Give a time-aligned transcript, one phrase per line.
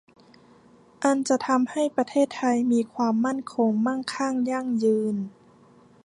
[1.03, 5.15] อันจะทำให้ประเทศไทยมีความมั่นคง มั่งคั่ง ยั่งยืน